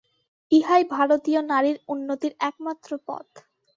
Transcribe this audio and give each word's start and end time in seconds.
ইহাই 0.51 0.83
ভারতীয় 0.91 1.41
নারীর 1.43 1.77
উন্নতির 1.87 2.33
একমাত্র 2.39 2.89
পথ। 3.07 3.27